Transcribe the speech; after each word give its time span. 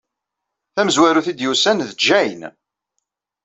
Tamezwarut 0.73 1.27
ay 1.31 1.35
d-yusan 1.35 1.79
d 1.89 1.91
Jane. 2.05 2.47